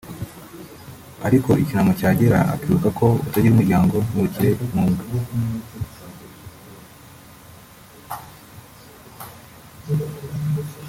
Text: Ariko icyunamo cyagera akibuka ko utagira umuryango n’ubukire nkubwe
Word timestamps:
Ariko 1.27 1.49
icyunamo 1.61 1.91
cyagera 1.99 2.37
akibuka 2.53 2.87
ko 2.99 3.07
utagira 3.25 3.53
umuryango 3.53 3.95
n’ubukire 4.03 4.49
nkubwe 4.69 5.05